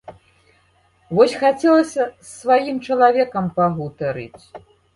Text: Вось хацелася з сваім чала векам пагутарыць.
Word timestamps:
Вось 1.17 1.35
хацелася 1.41 2.03
з 2.09 2.09
сваім 2.39 2.81
чала 2.89 3.13
векам 3.21 3.53
пагутарыць. 3.61 4.43